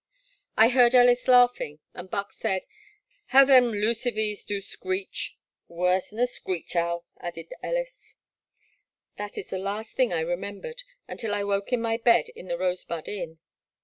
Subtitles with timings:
[0.57, 2.65] I heard Ellis laughing, and Buck said,
[2.97, 8.15] '* haow them lucivees du screech !*'Worse 'n a screech owl,*' added Ellis.
[9.19, 12.57] That is the last thing I remembered until I woke in my bed in the
[12.57, 13.37] Rosebud Inn.